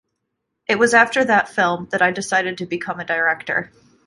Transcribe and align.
It 0.67 0.79
was 0.79 0.95
after 0.95 1.23
that 1.23 1.49
film 1.49 1.87
that 1.91 2.01
I 2.01 2.09
decided 2.09 2.57
to 2.57 2.65
become 2.65 2.99
a 2.99 3.05
director. 3.05 3.71